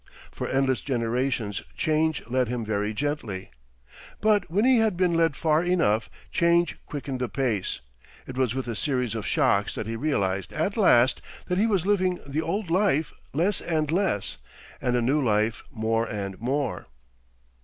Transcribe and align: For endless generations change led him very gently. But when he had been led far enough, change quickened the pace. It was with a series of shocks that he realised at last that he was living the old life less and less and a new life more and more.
For 0.31 0.49
endless 0.49 0.81
generations 0.81 1.61
change 1.77 2.25
led 2.25 2.47
him 2.47 2.65
very 2.65 2.91
gently. 2.91 3.51
But 4.19 4.49
when 4.49 4.65
he 4.65 4.79
had 4.79 4.97
been 4.97 5.13
led 5.13 5.35
far 5.35 5.63
enough, 5.63 6.09
change 6.31 6.75
quickened 6.87 7.19
the 7.19 7.29
pace. 7.29 7.81
It 8.25 8.35
was 8.35 8.55
with 8.55 8.67
a 8.67 8.75
series 8.75 9.13
of 9.13 9.27
shocks 9.27 9.75
that 9.75 9.85
he 9.85 9.95
realised 9.95 10.53
at 10.53 10.75
last 10.75 11.21
that 11.49 11.59
he 11.59 11.67
was 11.67 11.85
living 11.85 12.19
the 12.25 12.41
old 12.41 12.71
life 12.71 13.13
less 13.31 13.61
and 13.61 13.91
less 13.91 14.37
and 14.81 14.95
a 14.95 15.03
new 15.03 15.21
life 15.23 15.61
more 15.71 16.07
and 16.09 16.39
more. 16.41 16.87